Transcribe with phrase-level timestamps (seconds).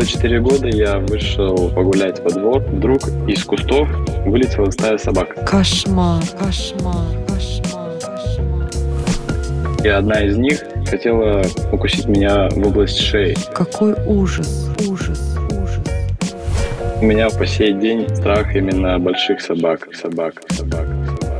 [0.00, 2.62] Было 4 года, я вышел погулять во двор.
[2.62, 3.86] Вдруг из кустов
[4.24, 5.44] вылетела стая собак.
[5.44, 8.70] Кошмар, кошмар, кошмар, кошмар.
[9.84, 13.36] И одна из них хотела укусить меня в область шеи.
[13.52, 15.80] Какой ужас, ужас, ужас.
[17.02, 20.86] У меня по сей день страх именно больших собак, собак, собак,
[21.18, 21.36] собак.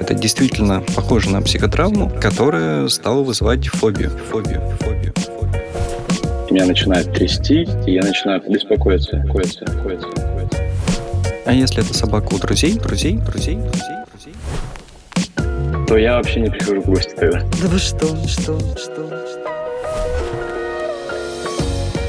[0.00, 3.68] Это действительно похоже на психотравму, которая стала вызывать.
[3.68, 5.12] Фобию, фобию, фобию.
[6.52, 10.58] Меня начинает трясти, и я начинаю беспокоиться, беспокоиться, беспокоиться, беспокоиться.
[11.46, 15.86] А если это собака у друзей, друзей, друзей, друзей, друзей?
[15.86, 17.40] То я вообще не прихожу в гости тогда.
[17.40, 19.32] Да вы что, что, что?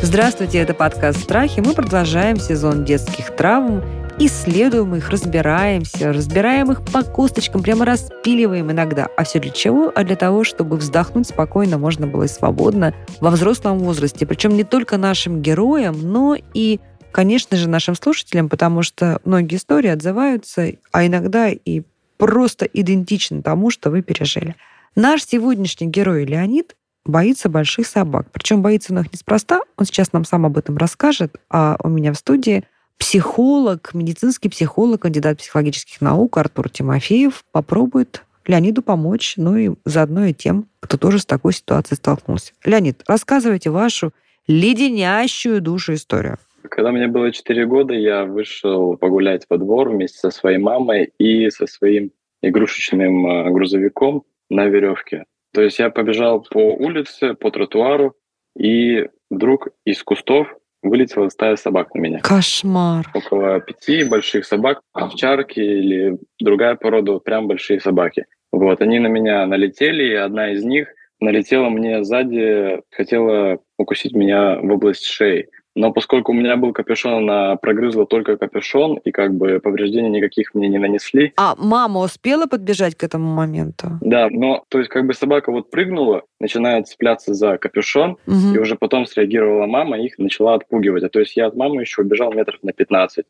[0.01, 1.61] Здравствуйте, это подкаст «Страхи».
[1.61, 3.81] Мы продолжаем сезон детских травм,
[4.19, 9.07] исследуем их, разбираемся, разбираем их по косточкам, прямо распиливаем иногда.
[9.17, 9.91] А все для чего?
[9.95, 14.25] А для того, чтобы вздохнуть спокойно можно было и свободно во взрослом возрасте.
[14.25, 16.79] Причем не только нашим героям, но и
[17.11, 21.83] конечно же, нашим слушателям, потому что многие истории отзываются, а иногда и
[22.17, 24.55] просто идентичны тому, что вы пережили.
[24.95, 26.75] Наш сегодняшний герой Леонид
[27.05, 28.27] боится больших собак.
[28.31, 29.61] Причем боится он их неспроста.
[29.77, 31.35] Он сейчас нам сам об этом расскажет.
[31.49, 32.63] А у меня в студии
[32.97, 40.33] психолог, медицинский психолог, кандидат психологических наук Артур Тимофеев попробует Леониду помочь, ну и заодно и
[40.33, 42.53] тем, кто тоже с такой ситуацией столкнулся.
[42.65, 44.11] Леонид, рассказывайте вашу
[44.47, 46.37] леденящую душу историю.
[46.69, 51.49] Когда мне было 4 года, я вышел погулять во двор вместе со своей мамой и
[51.49, 55.25] со своим игрушечным э, грузовиком на веревке.
[55.53, 58.15] То есть я побежал по улице, по тротуару,
[58.57, 60.47] и вдруг из кустов
[60.83, 62.19] вылетела стая собак на меня.
[62.19, 63.09] Кошмар.
[63.13, 68.25] Около пяти больших собак, овчарки или другая порода, вот прям большие собаки.
[68.51, 70.87] Вот, они на меня налетели, и одна из них
[71.19, 75.47] налетела мне сзади, хотела укусить меня в область шеи.
[75.75, 80.53] Но поскольку у меня был капюшон, она прогрызла только капюшон, и как бы повреждений никаких
[80.53, 81.33] мне не нанесли.
[81.35, 83.97] А мама успела подбежать к этому моменту?
[84.01, 88.55] Да, но то есть как бы собака вот прыгнула, начинает цепляться за капюшон, Мгм.
[88.55, 91.03] и уже потом среагировала мама, и их начала отпугивать.
[91.03, 93.23] А то есть я от мамы еще убежал метров на 15-20.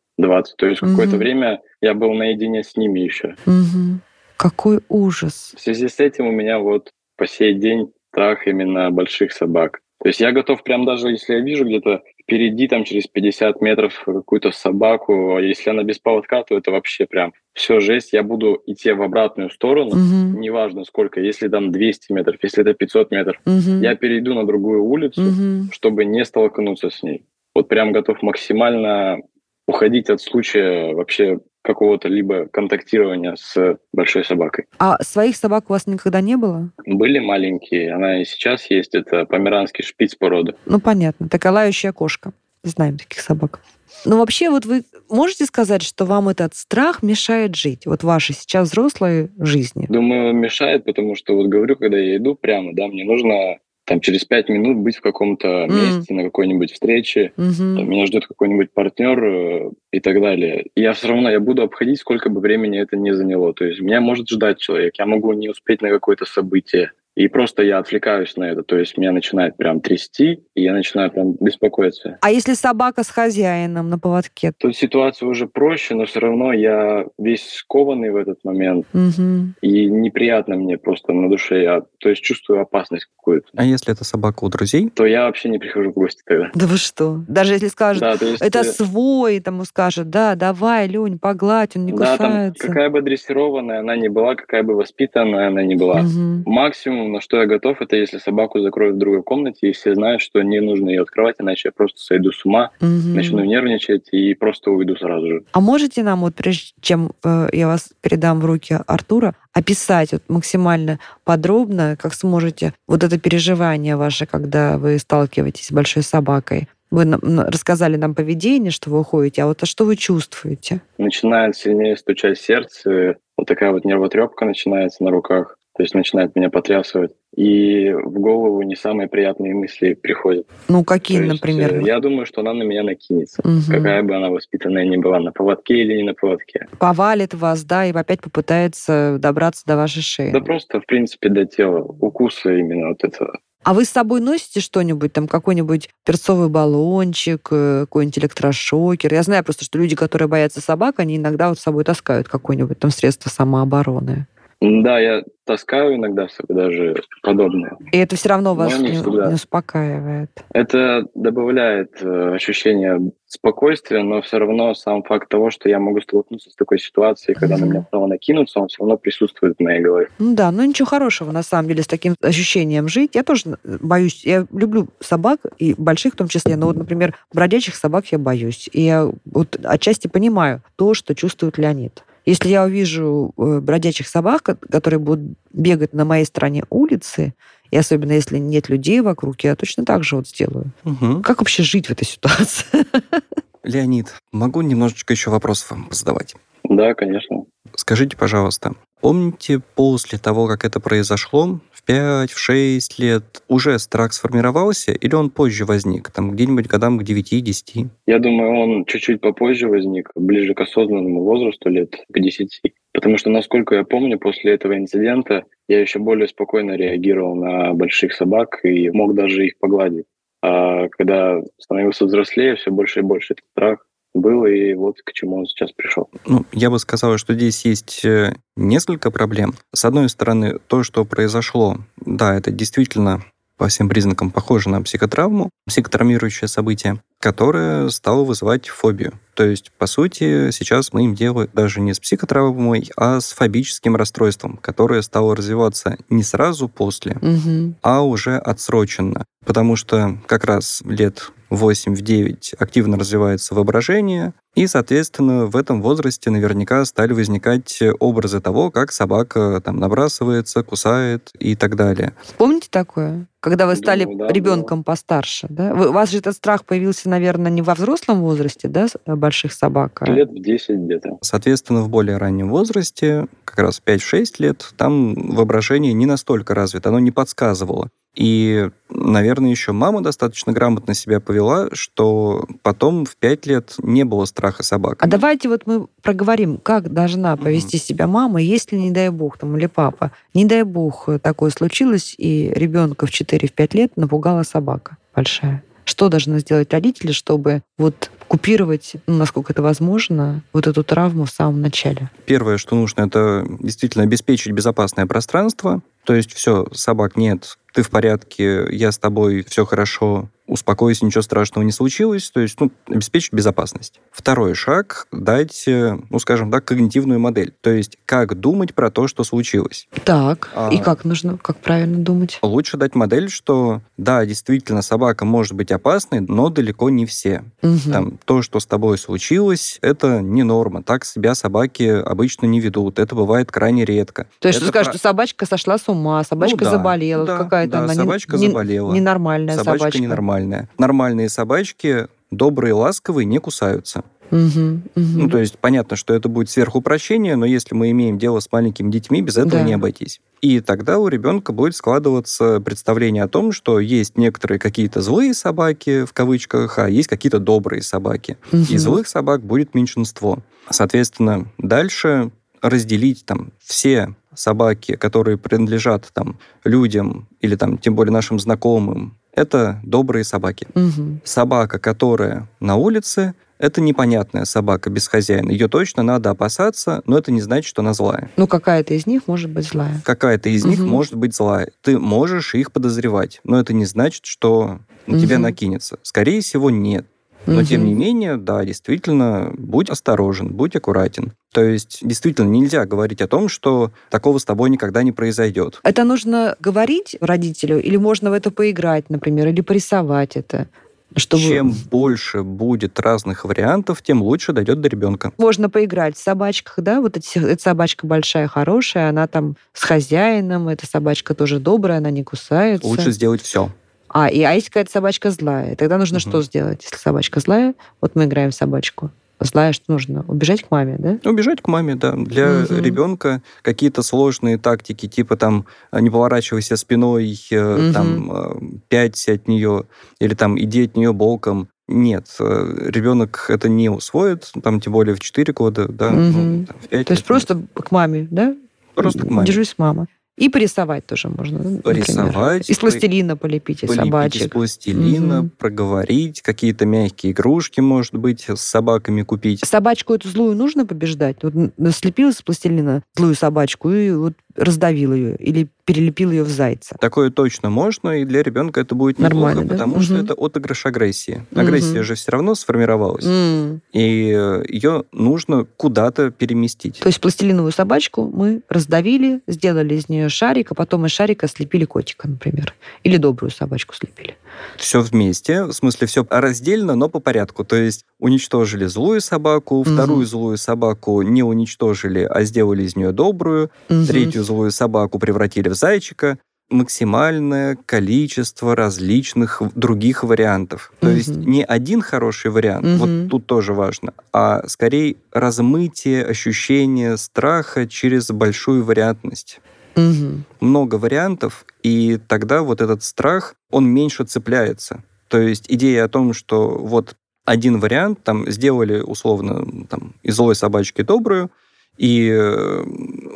[0.58, 1.20] То есть какое-то Мгм.
[1.20, 3.36] время я был наедине с ними еще.
[3.46, 4.02] Мгм.
[4.36, 5.54] Какой ужас.
[5.56, 9.80] В связи с этим у меня вот по сей день страх именно больших собак.
[10.02, 14.02] То есть я готов прям даже, если я вижу где-то впереди, там через 50 метров
[14.06, 18.14] какую-то собаку, а если она без поводка, то это вообще прям все жесть.
[18.14, 20.40] Я буду идти в обратную сторону, Мгм.
[20.40, 23.38] неважно сколько, если там 200 метров, если это 500 метров.
[23.46, 23.82] Мгм.
[23.82, 25.70] Я перейду на другую улицу, Мгм.
[25.72, 27.26] чтобы не столкнуться с ней.
[27.54, 29.20] Вот прям готов максимально
[29.68, 34.66] уходить от случая вообще какого-то либо контактирования с большой собакой.
[34.78, 36.70] А своих собак у вас никогда не было?
[36.86, 40.56] Были маленькие, она и сейчас есть, это померанский шпиц породы.
[40.66, 41.30] Ну, понятно.
[41.30, 42.34] Такая лающая кошка.
[42.64, 43.60] Знаем таких собак.
[44.06, 47.86] Ну, вообще, вот вы можете сказать, что вам этот страх мешает жить?
[47.86, 49.86] Вот вашей сейчас взрослой жизни?
[49.88, 54.24] Думаю, мешает, потому что вот говорю, когда я иду прямо, да, мне нужно там через
[54.26, 55.76] пять минут быть в каком-то М.
[55.76, 57.76] месте, на какой-нибудь встрече, Мгм.
[57.78, 60.66] там меня ждет какой-нибудь партнер э, и так далее.
[60.76, 63.54] И я все равно, я буду обходить, сколько бы времени это не заняло.
[63.54, 66.92] То есть меня может ждать человек, я могу не успеть на какое-то событие.
[67.16, 68.64] И просто я отвлекаюсь на это.
[68.64, 72.18] То есть меня начинает прям трясти, и я начинаю прям беспокоиться.
[72.22, 74.54] А если собака с хозяином на поводке?
[74.58, 78.88] Тут ситуация уже проще, но все равно я весь скованный в этот момент.
[78.94, 79.56] Мгм.
[79.62, 81.62] И неприятно мне просто на душе.
[81.64, 83.48] Я, то есть чувствую опасность какую-то.
[83.56, 84.90] А если это собака у друзей?
[84.90, 86.50] То я вообще не прихожу в гости тогда.
[86.56, 87.24] Да вы что?
[87.28, 91.76] Даже если скажут, Да, то есть, это э, свой, тому скажет, да, давай, Лень, погладь,
[91.76, 92.68] он не да, там кусается.
[92.68, 96.02] какая бы дрессированная она ни была, какая бы воспитанная она ни была.
[96.02, 96.44] Мгм.
[96.46, 100.22] Максимум, на что я готов, это если собаку закроют в другой комнате, и все знают,
[100.22, 103.16] что не нужно ее открывать, иначе я просто сойду с ума, Мгм.
[103.16, 105.44] начну нервничать и просто уйду сразу же.
[105.52, 110.24] А можете нам, вот прежде чем э, я вас передам в руки Артура, описать вот
[110.28, 116.68] максимально подробно, как сможете, вот это переживание ваше, когда вы сталкиваетесь с большой собакой?
[116.92, 117.06] Вы
[117.48, 120.82] рассказали нам поведение, что вы уходите, а вот а что вы чувствуете?
[121.00, 126.50] Начинает сильнее стучать сердце, вот такая вот нервотрепка начинается на руках, то есть начинает меня
[126.50, 127.12] потрясывать.
[127.36, 130.46] И в голову не самые приятные мысли приходят.
[130.68, 131.80] Ну, какие, То есть, например?
[131.80, 133.42] э, Я думаю, что она на меня накинется.
[133.44, 133.64] Мгм.
[133.68, 136.68] Какая бы она воспитанная ни была, на поводке или не на поводке.
[136.78, 140.32] Повалит вас, да, и опять попытается добраться до вашей шеи.
[140.32, 141.80] Да просто, в принципе, до тела.
[141.80, 143.40] Укуса именно вот этого.
[143.64, 149.14] А вы с собой носите что-нибудь, там какой-нибудь перцовый баллончик, э, какой-нибудь электрошокер?
[149.14, 152.78] Я знаю просто, что люди, которые боятся собак, они иногда вот с собой таскают какое-нибудь
[152.78, 154.28] там средство самообороны.
[154.64, 157.76] Да, я таскаю иногда даже подобное.
[157.92, 159.28] И это все равно вас не не, всегда.
[159.28, 160.30] не успокаивает.
[160.54, 166.50] Это добавляет э, ощущение спокойствия, но все равно сам факт того, что я могу столкнуться
[166.50, 170.08] с такой ситуацией, когда на меня снова накинутся, он все равно присутствует в моей голове.
[170.18, 173.16] Ну да, ну ничего хорошего, на самом деле, с таким ощущением жить.
[173.16, 177.18] Я тоже э, боюсь, я люблю собак, и больших в том числе, но вот, например,
[177.34, 178.70] бродячих собак я боюсь.
[178.72, 182.06] И я вот отчасти понимаю то, что чувствует Леонид.
[182.26, 187.34] Если я увижу э, бродячих собак, ко- которые будут бегать на моей стороне улицы,
[187.72, 190.72] и особенно если нет людей вокруг, я точно так же вот сделаю.
[190.84, 191.22] Мгм.
[191.24, 192.86] Как вообще жить в этой ситуации?
[193.64, 196.36] Леонид, могу немножечко еще вопросов вам задавать?
[196.70, 197.44] Да, конечно.
[197.76, 205.16] Скажите, пожалуйста, помните после того, как это произошло, в 5-6 лет, уже страх сформировался или
[205.16, 207.88] он позже возник, там где-нибудь годам к 9-10?
[208.08, 212.62] Я думаю, он чуть-чуть попозже возник, ближе к осознанному возрасту, лет к 10.
[212.94, 218.14] Потому что, насколько я помню, после этого инцидента я еще более спокойно реагировал на больших
[218.14, 220.06] собак и мог даже их погладить.
[220.42, 225.40] А когда становился взрослее, все больше и больше этот страх был, и вот к чему
[225.40, 226.10] он сейчас пришел.
[226.26, 229.54] Ну, я бы сказал, что здесь есть э, несколько проблем.
[229.74, 233.24] С одной стороны, то, что произошло, да, это действительно
[233.58, 239.14] по всем признакам похоже на психотравму, психотравмирующее событие, которое стало вызывать фобию.
[239.36, 243.96] То есть, по сути, сейчас мы им дело даже не с психотравмой, а с фобическим
[243.96, 247.76] расстройством, которое стало развиваться не сразу после, Мгм.
[247.82, 249.26] а уже отсроченно.
[249.46, 256.84] Потому что как раз лет 8-9 активно развивается воображение, и, соответственно, в этом возрасте наверняка
[256.86, 262.14] стали возникать образы того, как собака там набрасывается, кусает и так далее.
[262.38, 263.28] Помните такое?
[263.44, 265.74] Когда вы стали Думаю, да, ребенком постарше, да?
[265.74, 270.02] У вас же этот страх появился, наверное, не во взрослом возрасте, да, э, больших собак?
[270.02, 271.18] а- Лет в 10 где-то.
[271.20, 277.00] Соответственно, в более раннем возрасте, как раз 5-6 лет, там воображение не настолько развито, оно
[277.00, 277.90] не подсказывало.
[278.16, 284.26] И, наверное, еще мама достаточно грамотно себя повела, что потом в 5 лет не было
[284.26, 284.98] страха собак.
[285.02, 289.58] А давайте вот мы проговорим, как должна повести себя мама, если, не дай бог, там,
[289.58, 294.98] или папа, не дай бог, э, такое случилось, и ребенка в 4-5 лет напугала собака
[295.16, 295.64] большая.
[295.86, 301.30] Что должны сделать родители, чтобы вот купировать, ну, насколько это возможно, вот эту травму в
[301.30, 302.10] самом начале?
[302.26, 305.82] Первое, что нужно, это действительно обеспечить безопасное пространство.
[306.06, 311.22] То есть все, собак нет, ты в порядке, я с тобой, все хорошо, успокойся, ничего
[311.22, 312.30] страшного не случилось.
[312.32, 314.00] То есть, ну, обеспечить безопасность.
[314.12, 317.54] Второй шаг— дать, э, ну, скажем так, когнитивную модель.
[317.62, 319.88] То есть, как думать про то, что случилось.
[320.04, 320.70] Так, А.
[320.72, 322.40] и как нужно, как правильно думать?
[322.42, 327.44] Лучше дать модель, что да, действительно, собака может быть опасной, но далеко не все.
[327.62, 327.80] Мгм.
[327.92, 330.84] Там, то, что с тобой случилось, это не норма.
[330.84, 333.00] Так себя собаки обычно не ведут.
[333.00, 334.28] Это бывает крайне редко.
[334.40, 337.26] То есть, это что скажешь, про- что собачка сошла с ума, собачка Ну да, заболела,
[337.26, 338.92] да, какая-то да, она собачка не- заболела.
[338.94, 340.00] ненормальная собачка, собачка.
[340.02, 340.33] ненормальная.
[340.78, 344.04] Нормальные собачки, добрые, ласковые, не кусаются.
[344.32, 348.90] Ну, то есть понятно, что это будет сверхупрощение, но если мы имеем дело с маленькими
[348.90, 349.64] детьми, без этого Да.
[349.64, 350.22] не обойтись.
[350.42, 356.06] И тогда у ребенка будет складываться представление о том, что есть некоторые какие-то злые собаки,
[356.06, 358.38] в кавычках, а есть какие-то добрые собаки.
[358.52, 360.40] И злых собак будет меньшинство.
[360.70, 368.40] Соответственно, дальше разделить там все собаки, которые принадлежат там людям или там тем более нашим
[368.40, 370.68] знакомым, это добрые собаки.
[370.76, 371.22] Мгм.
[371.24, 375.50] Собака, которая на улице, это непонятная собака без хозяина.
[375.52, 378.30] Ее точно надо опасаться, но это не значит, что она злая.
[378.36, 380.02] Ну, какая-то из них может быть злая.
[380.04, 380.90] Какая-то из них Мгм.
[380.90, 381.70] может быть злая.
[381.82, 385.44] Ты можешь их подозревать, но это не значит, что на тебя Мгм.
[385.44, 385.98] накинется.
[386.02, 387.08] Скорее всего, нет.
[387.46, 387.90] Но, тем Мгм.
[387.90, 391.34] не менее, да, действительно, будь осторожен, будь аккуратен.
[391.52, 395.80] То есть, действительно, нельзя говорить о том, что такого с тобой никогда не произойдет.
[395.84, 400.68] Это нужно говорить родителю, или можно в это поиграть, например, или порисовать это?
[401.16, 401.44] Чтобы...
[401.44, 405.32] Чем больше будет разных вариантов, тем лучше дойдет до ребенка.
[405.38, 410.70] Можно поиграть в собачках, да, вот эти, эта собачка большая, хорошая, она там с хозяином,
[410.70, 412.88] эта собачка тоже добрая, она не кусается.
[412.88, 413.70] Лучше сделать все.
[414.14, 416.30] А, и, а если какая-то собачка злая, тогда нужно Мгм.
[416.30, 416.84] что сделать?
[416.84, 419.10] Если собачка злая, вот мы играем в собачку.
[419.40, 420.24] Злая, что нужно?
[420.28, 421.18] Убежать к маме, да?
[421.30, 422.14] Убежать к маме, да.
[422.14, 422.80] Для Мгм.
[422.80, 427.92] ребенка какие-то сложные тактики, типа там не поворачивайся спиной, Мгм.
[427.92, 428.56] там э,
[428.88, 429.86] пяться от нее,
[430.20, 431.68] или там иди от нее боком.
[431.88, 436.66] Нет, э, ребенок это не усвоит, там тем более в 4 года, да, ну, Мгм.
[436.68, 438.56] там, в 5 То есть просто к маме, да?
[438.94, 439.48] Просто к маме.
[439.48, 440.06] Держусь мама.
[440.36, 441.60] И порисовать тоже можно.
[441.60, 441.82] например.
[441.84, 444.52] Порисовать, Из пластилина полепить, из полепить из собачек.
[444.52, 445.50] пластилина, Мгм.
[445.52, 449.60] проговорить, какие-то мягкие игрушки, может быть, с собаками купить.
[449.64, 451.38] Собачку эту злую нужно побеждать?
[451.44, 451.54] Вот
[451.96, 456.96] слепил из пластилина злую собачку и вот раздавил ее или перелепил ее в зайца.
[457.00, 459.74] Такое точно можно, и для ребенка это будет Нормально, неплохо, да?
[459.76, 460.04] потому Мгм.
[460.04, 461.46] что это отыгрыш агрессии.
[461.54, 462.04] Агрессия Мгм.
[462.04, 463.82] же все равно сформировалась, М.
[463.92, 467.00] и э, ее нужно куда-то переместить.
[467.00, 471.84] То есть пластилиновую собачку мы раздавили, сделали из нее шарик, а потом из шарика слепили
[471.86, 472.74] котика, например.
[473.04, 474.38] Или добрую собачку слепили.
[474.78, 477.66] Все вместе, в смысле все раздельно, но по порядку.
[477.66, 479.94] То есть уничтожили злую собаку, Мгм.
[479.96, 484.06] вторую злую собаку не уничтожили, а сделали из нее добрую, Мгм.
[484.08, 486.38] третью злую собаку превратили в зайчика.
[486.70, 490.92] Максимальное количество различных других вариантов.
[491.00, 491.18] То Мгм.
[491.18, 492.98] есть не один хороший вариант, Мгм.
[492.98, 499.60] вот тут тоже важно, а скорее размытие ощущения страха через большую вариантность
[499.96, 500.46] Мгм.
[500.62, 505.04] много вариантов, и тогда вот этот страх, он меньше цепляется.
[505.28, 510.56] То есть идея о том, что вот один вариант, там сделали условно там, из злой
[510.56, 511.50] собачки добрую,
[511.98, 512.84] и э,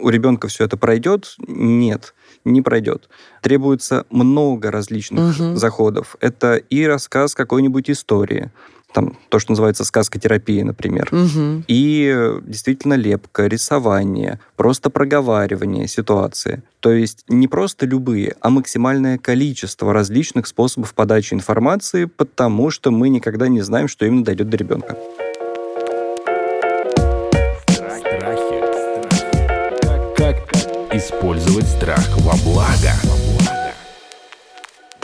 [0.01, 2.13] у ребенка все это пройдет, нет,
[2.45, 3.09] не пройдет.
[3.41, 5.57] Требуется много различных Мгм.
[5.57, 6.15] заходов.
[6.21, 8.51] Это и рассказ какой-нибудь истории,
[8.93, 11.65] там то, что называется сказкотерапия, например, Мгм.
[11.67, 16.63] и э, действительно лепка, рисование, просто проговаривание ситуации.
[16.79, 23.09] То есть не просто любые, а максимальное количество различных способов подачи информации, потому что мы
[23.09, 24.97] никогда не знаем, что именно дойдет до ребенка.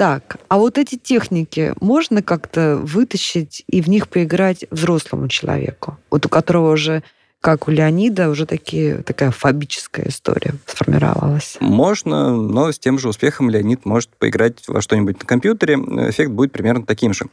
[0.03, 5.97] Так, а вот эти техники можно как-то вытащить и в них поиграть взрослому человеку?
[6.11, 7.03] Вот у которого уже,
[7.39, 11.55] как у Леонида, уже такие, такая фобическая история сформировалась.
[11.61, 15.75] Можно, но с тем же успехом Леонид может поиграть во что-нибудь на компьютере.
[15.75, 17.27] Эффект будет примерно таким же.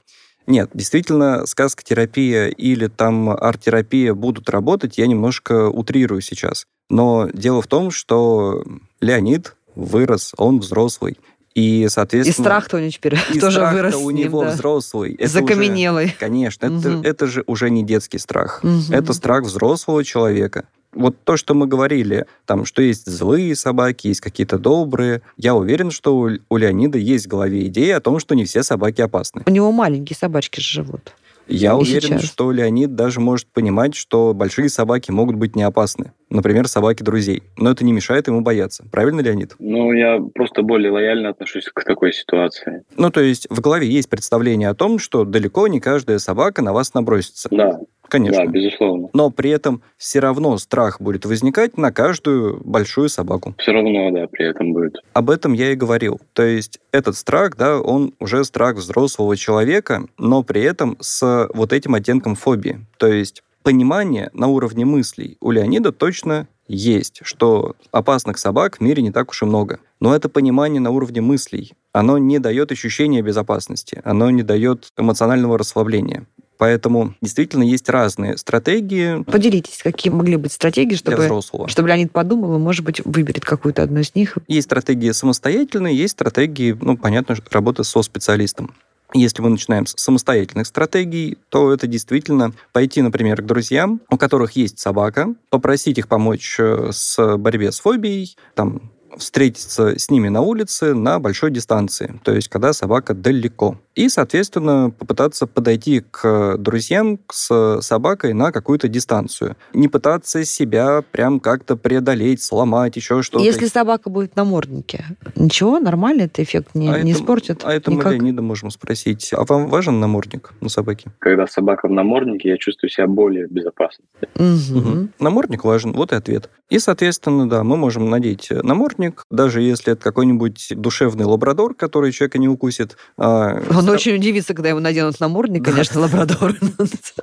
[0.46, 6.68] Нет, действительно, сказкотерапия или там арт-терапия будут работать, я немножко утрирую сейчас.
[6.88, 8.62] Но дело в том, что
[9.00, 11.18] Леонид вырос, он взрослый.
[11.54, 12.44] И, И соответственно...
[12.44, 14.50] страх-то у него теперь и тоже страх-то вырос у ним, него да.
[14.50, 15.14] взрослый.
[15.14, 16.14] Это уже- Закаменелый.
[16.18, 18.62] Конечно, это, это же уже не детский страх.
[18.90, 20.64] Это страх взрослого человека.
[20.92, 25.22] Вот то, что мы говорили, там, что есть злые собаки, есть какие-то добрые.
[25.36, 28.64] Я уверен, что у, у Леонида есть в голове идея о том, что не все
[28.64, 29.42] собаки опасны.
[29.46, 31.14] У него маленькие собачки живут.
[31.46, 32.24] Я И уверен, сейчас.
[32.24, 36.12] что Леонид даже может понимать, что большие собаки могут быть не опасны.
[36.30, 37.42] Например, собаки друзей.
[37.56, 38.84] Но это не мешает ему бояться.
[38.90, 39.56] Правильно, Леонид?
[39.58, 42.84] Ну, я просто более лояльно отношусь к такой ситуации.
[42.96, 46.72] Ну, то есть в голове есть представление о том, что далеко не каждая собака на
[46.72, 47.48] вас набросится.
[47.50, 48.44] Да, Конечно.
[48.44, 49.08] да, безусловно.
[49.12, 53.54] но при этом все равно страх будет возникать на каждую большую собаку.
[53.58, 54.96] Все равно, да, при этом будет.
[55.12, 56.20] Об этом я и говорил.
[56.32, 61.72] То есть этот страх, да, он уже страх взрослого человека, но при этом с вот
[61.72, 62.80] этим оттенком фобии.
[62.98, 69.02] То есть понимание на уровне мыслей у Леонида точно есть, что опасных собак в мире
[69.02, 69.80] не так уж и много.
[69.98, 71.72] Но это понимание на уровне мыслей.
[71.92, 76.26] Оно не дает ощущения безопасности, оно не дает эмоционального расслабления.
[76.58, 81.68] Поэтому действительно есть разные стратегии Поделитесь, какие могли быть стратегии, для чтобы, взрослого.
[81.68, 84.36] чтобы Леонид подумал и, может быть, выберет какую-то одну из них.
[84.46, 88.74] Есть стратегии самостоятельные, есть стратегии, ну, понятно, работы со специалистом.
[89.12, 94.52] Если мы начинаем с самостоятельных стратегий, то это действительно пойти, например, к друзьям, у которых
[94.52, 100.40] есть собака, попросить их помочь э, с борьбе с фобией, там, встретиться с ними на
[100.40, 103.76] улице на большой дистанции, то есть когда собака далеко.
[103.96, 109.56] И, соответственно, попытаться подойти к друзьям с собакой на какую-то дистанцию.
[109.74, 113.44] Не пытаться себя прям как-то преодолеть, сломать, еще что-то.
[113.44, 117.62] Если собака будет в наморднике, ничего, нормально, это эффект не, А не это- испортит?
[117.64, 118.12] А это мы никак?
[118.12, 119.32] Леонида можем спросить.
[119.32, 121.10] А вам важен намордник на собаке?
[121.18, 124.04] Когда собака в наморднике, я чувствую себя более безопасно.
[124.36, 125.10] Мгм.
[125.18, 126.48] Намордник важен, вот и ответ.
[126.70, 128.99] И, соответственно, да, мы можем надеть намордник,
[129.30, 132.96] даже если это какой-нибудь душевный лабрадор, который человека не укусит.
[133.16, 136.54] а, Он стра- очень удивится, когда ему наденут намордник, конечно, лабрадор.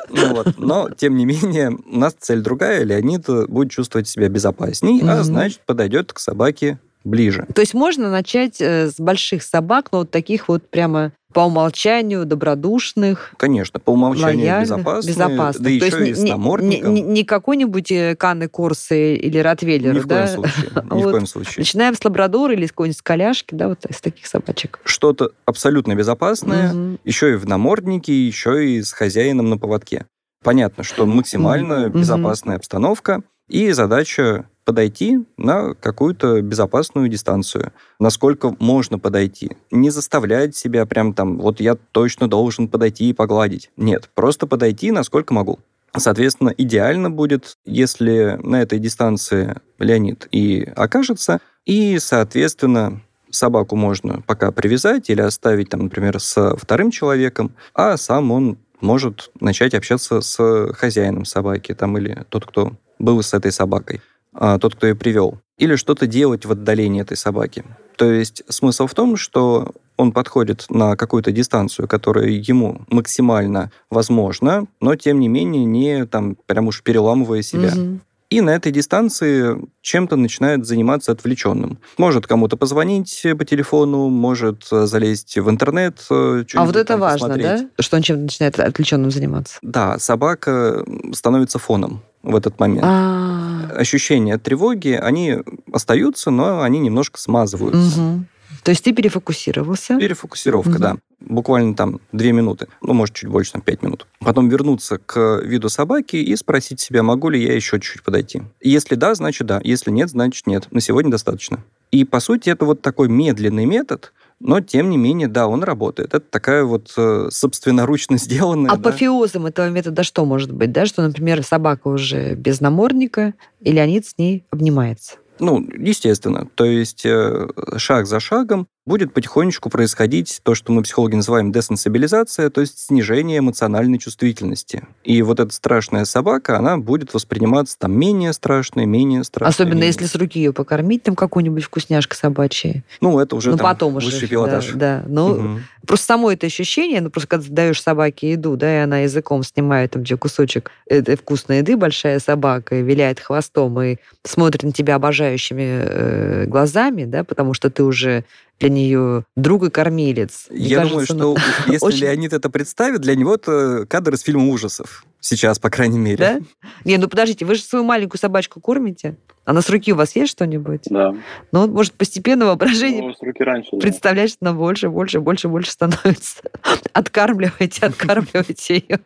[0.10, 0.57] Ну вот.
[0.57, 2.84] Но, тем не менее, у нас цель другая.
[2.84, 7.48] Леонид будет чувствовать себя безопасней, а значит, подойдет к собаке ближе.
[7.55, 12.25] То есть можно начать э, с больших собак, но вот таких вот прямо по умолчанию
[12.25, 15.62] добродушных, Конечно, по умолчанию лояльных, безопасные, безопасных.
[15.63, 16.94] да То еще есть и с не- не, намордником.
[16.96, 20.24] не- не какой-нибудь э, Канны Корсы или Ротвейлер, Ни в да?
[20.25, 20.72] коем случае.
[20.74, 21.12] Ни в Вот.
[21.12, 21.53] коем случае.
[21.60, 24.79] Начинаем с лабрадора или с какой-нибудь коляшки, да, вот из таких собачек.
[24.84, 26.98] Что-то абсолютно безопасное, Мгм.
[27.03, 30.08] еще и в наморднике, еще и с хозяином на поводке.
[30.44, 32.00] Понятно, что максимально Мгм.
[32.00, 37.72] безопасная обстановка, и задача подойти на какую-то безопасную дистанцию.
[38.02, 39.52] Насколько можно подойти.
[39.72, 43.72] Не заставлять себя прям там, вот я точно должен подойти и погладить.
[43.78, 45.60] Нет, просто подойти, насколько могу.
[45.96, 54.52] Соответственно, идеально будет, если на этой дистанции Леонид и окажется, и, соответственно, собаку можно пока
[54.52, 60.74] привязать или оставить, там, например, с вторым человеком, а сам он может начать общаться с
[60.74, 64.02] хозяином собаки там, или тот, кто был с этой собакой,
[64.38, 65.39] тот, кто ее привел.
[65.58, 67.63] Или что-то делать в отдалении этой собаки.
[67.98, 74.67] То есть смысл в том, что он подходит на какую-то дистанцию, которая ему максимально возможна,
[74.79, 77.70] но тем не менее не там прям уж переламывая себя.
[77.70, 78.00] Угу.
[78.29, 81.79] И на этой дистанции чем-то начинает заниматься отвлеченным.
[81.98, 86.06] Может кому-то позвонить по телефону, может залезть в интернет.
[86.12, 87.70] Э, а вот это важно, посмотреть.
[87.77, 87.84] да?
[87.84, 89.58] Что он чем-то начинает отвлеченным заниматься?
[89.62, 92.84] Да, собака становится фоном в этот момент.
[92.84, 93.78] А-а-а.
[93.78, 95.38] Ощущения тревоги, они
[95.72, 98.02] остаются, но они немножко смазываются.
[98.02, 98.24] Угу.
[98.63, 99.98] То есть ты перефокусировался?
[99.98, 100.80] Перефокусировка, угу.
[100.80, 100.98] да.
[101.20, 104.08] Буквально там две минуты, ну, может, чуть больше, там, пять минут.
[104.20, 108.44] Потом вернуться к виду собаки и спросить себя, могу ли я еще чуть-чуть подойти.
[108.62, 109.60] Если да, значит да.
[109.63, 110.68] Если нет, значит нет.
[110.72, 111.63] На сегодня достаточно.
[111.92, 116.13] И, по сути, это вот такой медленный метод, но, тем не менее, да, он работает.
[116.13, 118.72] Это такая вот э, собственноручно сделанная...
[118.72, 119.50] Апофеозом да?
[119.50, 120.72] этого метода что может быть?
[120.72, 120.86] Да?
[120.86, 125.16] Что, например, собака уже без намордника, и Леонид с ней обнимается.
[125.39, 126.48] Ну, естественно.
[126.56, 132.50] То есть э, шаг за шагом будет потихонечку происходить то, что мы психологи называем десенсибилизация,
[132.50, 134.88] то есть снижение эмоциональной чувствительности.
[135.03, 139.50] И вот эта страшная собака, она будет восприниматься там менее страшной, менее страшной.
[139.50, 139.88] Особенно менее...
[139.88, 142.84] если с руки ее покормить, там какую-нибудь вкусняшка собачья.
[143.01, 144.72] Ну, это уже ну, там потом уже, высший пилотаж.
[144.72, 145.03] Да, да.
[145.08, 145.60] Ну, угу.
[145.86, 149.44] просто само это ощущение, ну, просто когда ты даешь собаке еду, да, и она языком
[149.44, 154.72] снимает там где кусочек этой вкусной еды, большая собака, и виляет хвостом, и смотрит на
[154.72, 158.24] тебя обожающими э, глазами, да, потому что ты уже
[158.60, 160.48] для нее друг и кормилец.
[160.50, 162.00] Мне Я кажется, думаю, что ну, если очень...
[162.00, 165.06] Леонид это представит, для него это кадр из фильма ужасов.
[165.20, 166.18] Сейчас, по крайней мере.
[166.18, 166.40] Да?
[166.86, 169.18] Не, ну подождите, вы же свою маленькую собачку кормите?
[169.48, 170.81] Она с руки у вас есть что-нибудь?
[170.90, 171.16] Да.
[171.53, 175.72] Ну, может, постепенно воображение ну, с руки раньше, представлять, что она больше, больше, больше, больше
[175.72, 176.42] становится.
[176.94, 179.00] Откармливайте, откармливайте ее.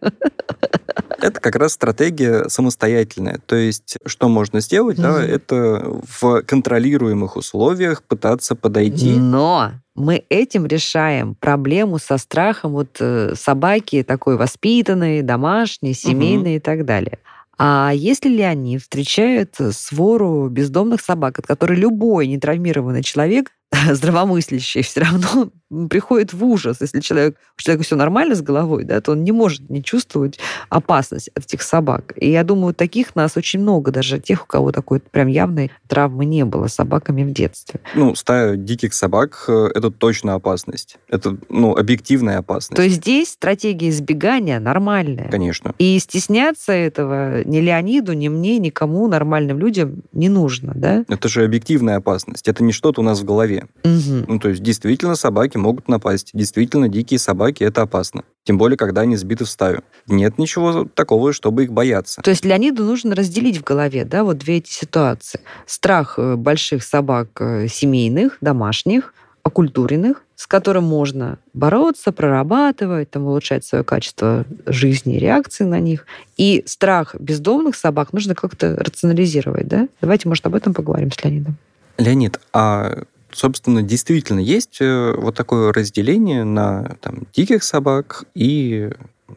[1.20, 3.40] Это как раз стратегия самостоятельная.
[3.46, 9.12] То есть, что можно сделать, да, это в контролируемых условиях пытаться подойти.
[9.12, 16.58] Но мы этим решаем проблему со страхом вот э, собаки такой воспитанной, домашней, семейной угу.
[16.58, 17.20] и так далее.
[17.64, 23.52] А если Леонид встречает свору бездомных собак, от которой любой нетравмированный человек
[23.92, 25.52] здравомыслящий все равно
[25.90, 26.78] приходит в ужас.
[26.82, 30.40] Если человек, у человека все нормально с головой, да, то он не может не чувствовать
[30.70, 32.14] опасность от этих собак.
[32.18, 36.26] И я думаю, таких нас очень много, даже тех, у кого такой прям явной травмы
[36.26, 37.80] не было с собаками в детстве.
[37.96, 40.98] Ну, стая диких собак э,— это точно опасность.
[41.08, 42.76] Это, ну, объективная опасность.
[42.76, 45.30] То есть здесь стратегия избегания нормальная.
[45.30, 45.74] Конечно.
[45.78, 51.06] И стесняться этого ни Леониду, ни мне, никому, нормальным людям не нужно, да?
[51.08, 52.48] Это же объективная опасность.
[52.48, 53.61] Это не что-то у нас в голове.
[53.84, 54.26] Угу.
[54.28, 56.32] Ну, то есть действительно собаки могут напасть.
[56.34, 58.24] Действительно дикие собаки это опасно.
[58.44, 59.84] Тем более, когда они сбиты в стаю.
[60.08, 62.22] Нет ничего такого, чтобы их бояться.
[62.22, 65.42] То есть Леониду нужно разделить в голове, да, вот две эти ситуации.
[65.66, 73.64] Страх э, больших собак э, семейных, домашних, окультуренных, с которым можно бороться, прорабатывать, там, улучшать
[73.64, 76.06] свое качество жизни, реакции на них.
[76.38, 79.88] И страх бездомных собак нужно как-то рационализировать, да?
[80.02, 81.58] Давайте, может, об этом поговорим с Леонидом.
[81.98, 88.90] Леонид, а собственно, действительно есть э, вот такое разделение на там, диких собак и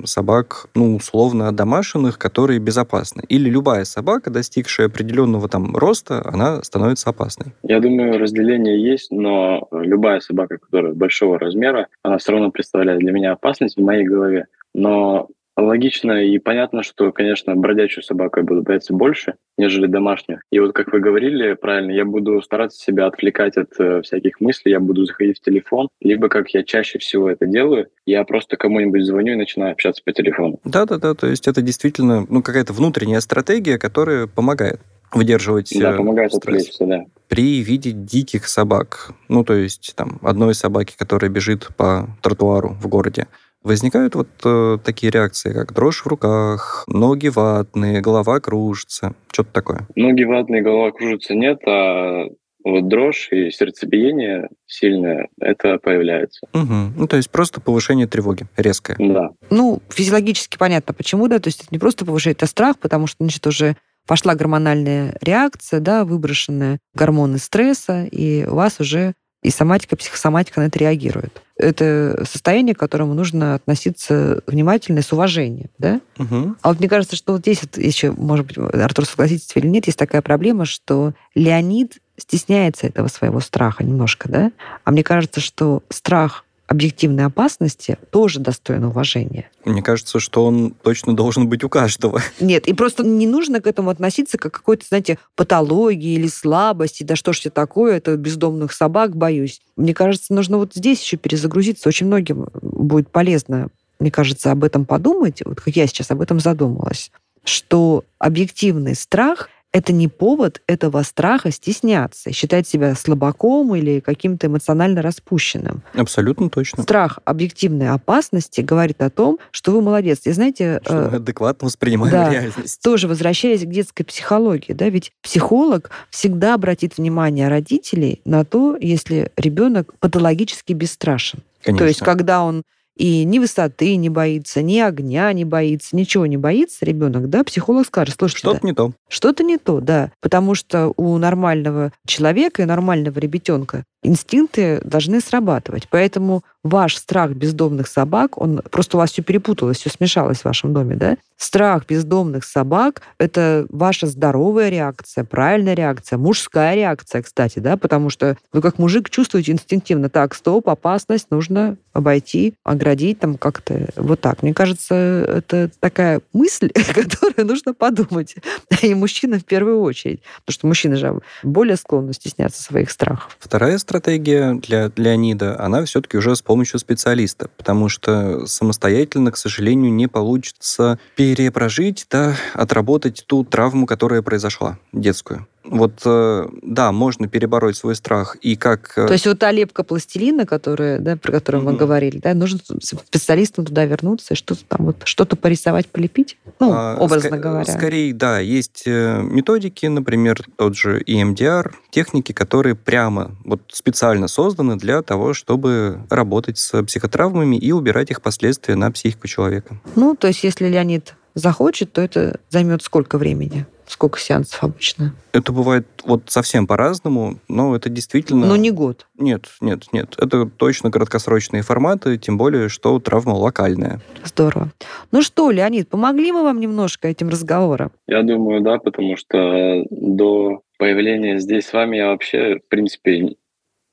[0.04, 3.22] собак, ну, условно, домашних, которые безопасны.
[3.28, 7.52] Или любая собака, достигшая определенного там роста, она становится опасной.
[7.62, 13.12] Я думаю, разделение есть, но любая собака, которая большого размера, она все равно представляет для
[13.12, 14.46] меня опасность в моей голове.
[14.74, 20.40] Но Логично и понятно, что, конечно, бродячую собаку я буду бояться больше, нежели домашнюю.
[20.50, 24.72] И вот, как вы говорили правильно, я буду стараться себя отвлекать от э, всяких мыслей,
[24.72, 29.04] я буду заходить в телефон, либо, как я чаще всего это делаю, я просто кому-нибудь
[29.04, 30.58] звоню и начинаю общаться по телефону.
[30.64, 34.80] Да-да-да, то есть это действительно ну, какая-то внутренняя стратегия, которая помогает
[35.12, 36.62] выдерживать да, э, помогает стресс.
[36.62, 37.04] отвлечься, да.
[37.28, 42.88] При виде диких собак, ну, то есть там одной собаки, которая бежит по тротуару в
[42.88, 43.28] городе,
[43.64, 49.88] Возникают вот э, такие реакции, как дрожь в руках, ноги ватные, голова кружится, что-то такое.
[49.96, 52.26] Ноги ватные, голова кружится нет, а
[52.62, 56.46] вот дрожь и сердцебиение сильное, это появляется.
[56.52, 56.92] Угу.
[56.96, 58.96] Ну, то есть просто повышение тревоги, резкое.
[58.98, 59.30] Да.
[59.50, 63.16] Ну, физиологически понятно, почему, да, то есть это не просто повышает, а страх, потому что,
[63.20, 69.14] значит, уже пошла гормональная реакция, да, выброшенная гормоны стресса, и у вас уже
[69.44, 71.42] и соматика, психосоматика на это реагирует.
[71.56, 76.00] Это состояние, к которому нужно относиться внимательно и с уважением, да?
[76.18, 76.56] Угу.
[76.62, 79.86] А вот мне кажется, что вот здесь вот еще, может быть, Артур, согласитесь или нет,
[79.86, 84.50] есть такая проблема, что Леонид стесняется этого своего страха немножко, да?
[84.84, 86.43] А мне кажется, что страх
[86.74, 89.48] объективной опасности тоже достоин уважения.
[89.64, 92.20] Мне кажется, что он точно должен быть у каждого.
[92.40, 97.04] Нет, и просто не нужно к этому относиться как к какой-то, знаете, патологии или слабости.
[97.04, 99.60] Да что ж это такое, это бездомных собак боюсь.
[99.76, 101.88] Мне кажется, нужно вот здесь еще перезагрузиться.
[101.88, 103.68] Очень многим будет полезно,
[104.00, 107.10] мне кажется, об этом подумать, вот как я сейчас об этом задумалась,
[107.44, 115.02] что объективный страх это не повод этого страха стесняться, считать себя слабаком или каким-то эмоционально
[115.02, 115.82] распущенным.
[115.94, 116.84] Абсолютно точно.
[116.84, 120.20] Страх объективной опасности говорит о том, что вы молодец.
[120.26, 120.80] И знаете...
[120.84, 122.80] Что мы э, адекватно воспринимаем да, реальность.
[122.84, 129.32] тоже возвращаясь к детской психологии, да, ведь психолог всегда обратит внимание родителей на то, если
[129.36, 131.40] ребенок патологически бесстрашен.
[131.64, 131.78] Конечно.
[131.80, 132.62] То есть, когда он
[132.96, 137.86] и ни высоты не боится, ни огня не боится, ничего не боится ребенок, да, психолог
[137.86, 138.92] скажет, слушайте, Что-то да, не то.
[139.08, 145.88] что-то не то, да, потому что у нормального человека и нормального ребятенка инстинкты должны срабатывать.
[145.90, 150.72] Поэтому ваш страх бездомных собак, он просто у вас все перепуталось, все смешалось в вашем
[150.72, 151.16] доме, да?
[151.36, 158.36] Страх бездомных собак— это ваша здоровая реакция, правильная реакция, мужская реакция, кстати, да, потому что
[158.52, 164.42] вы как мужик чувствуете инстинктивно, так, стоп, опасность, нужно обойти, оградить там как-то вот так.
[164.42, 168.36] Мне кажется, это такая мысль, которую нужно подумать.
[168.82, 170.20] И мужчина в первую очередь.
[170.44, 173.36] Потому что мужчины же более склонны стесняться своих страхов.
[173.40, 179.92] Вторая стратегия для Леонида, она все-таки уже с помощью специалиста, потому что самостоятельно, к сожалению,
[179.92, 185.46] не получится перепрожить, да, отработать ту травму, которая произошла, детскую.
[185.64, 188.36] Вот, э, да, можно перебороть свой страх.
[188.42, 188.92] И как...
[188.96, 191.78] э, То есть вот та лепка пластилина, которая, да, про которую мы Мгм.
[191.78, 196.96] говорили, да, нужно специалистам туда вернуться и что-то там вот, что-то порисовать, полепить, ну, А,
[196.98, 197.72] образно ска- говоря.
[197.72, 204.76] Скорее, да, есть э, методики, например, тот же EMDR, техники, которые прямо вот специально созданы
[204.76, 209.80] для того, чтобы работать с психотравмами и убирать их последствия на психику человека.
[209.96, 213.66] Ну, то есть если Леонид захочет, то это займет сколько времени?
[213.86, 215.14] Сколько сеансов обычно?
[215.32, 218.46] Это бывает вот совсем по-разному, но это действительно...
[218.46, 219.06] Ну, не год.
[219.18, 220.14] Нет, нет, нет.
[220.18, 224.00] Это точно краткосрочные форматы, тем более, что травма локальная.
[224.24, 224.70] Здорово.
[225.12, 227.92] Ну что, Леонид, помогли мы вам немножко этим разговором?
[228.06, 233.36] Я думаю, да, потому что до появления здесь с вами я вообще, в принципе,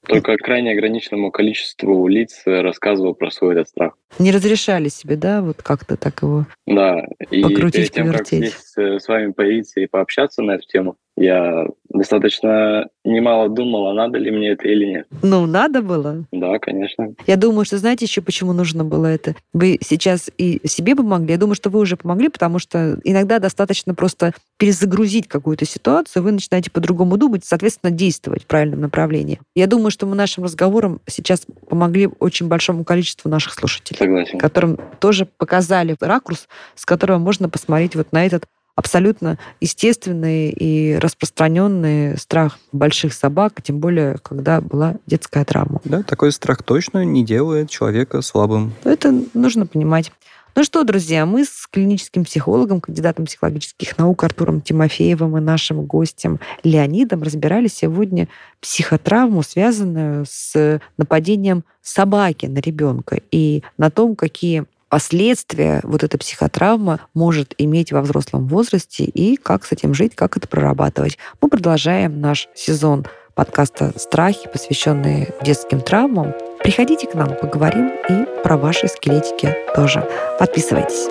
[0.07, 3.93] только крайне ограниченному количеству лиц рассказывал про свой этот страх.
[4.19, 6.45] Не разрешали себе, да, вот как-то так его...
[6.65, 8.39] Да, и Покрутить, перед тем, как повертеть.
[8.39, 13.93] здесь э, с вами появиться и пообщаться на эту тему, я достаточно немало думал, а
[13.93, 15.07] надо ли мне это или нет.
[15.21, 16.25] Ну, надо было.
[16.31, 17.13] Да, конечно.
[17.27, 19.35] Я думаю, что знаете еще, почему нужно было это?
[19.53, 21.31] Вы сейчас и себе помогли.
[21.33, 26.31] Я думаю, что вы уже помогли, потому что иногда достаточно просто перезагрузить какую-то ситуацию, вы
[26.31, 29.39] начинаете по-другому думать, соответственно, действовать в правильном направлении.
[29.55, 34.39] Я думаю, что мы нашим разговором сейчас помогли очень большому количеству наших слушателей Согласен.
[34.39, 42.17] которым тоже показали ракурс, с которого можно посмотреть вот на этот абсолютно естественный и распространенный
[42.17, 45.81] страх больших собак, тем более, когда была детская травма.
[45.85, 48.73] Да, такой страх точно не делает человека слабым.
[48.83, 50.11] Это нужно понимать.
[50.53, 56.41] Ну что, друзья, мы с клиническим психологом, кандидатом психологических наук Артуром Тимофеевым и нашим гостем
[56.63, 58.27] Леонидом разбирали сегодня
[58.59, 66.99] психотравму, связанную с нападением собаки на ребенка и на том, какие последствия вот эта психотравма
[67.15, 71.17] может иметь во взрослом возрасте и как с этим жить, как это прорабатывать.
[71.41, 76.33] Мы продолжаем наш сезон подкаста «Страхи», посвященные детским травмам.
[76.61, 80.05] Приходите к нам, поговорим и про ваши скелетики тоже.
[80.37, 81.07] Подписывайтесь.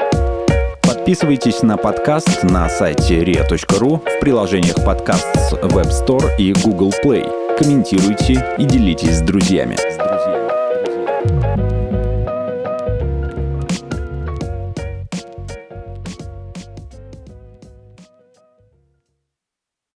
[0.82, 7.56] Подписывайтесь на подкаст на сайте ria.ru в приложениях подкаст с Web Store и Google Play.
[7.56, 9.76] Комментируйте и делитесь с друзьями.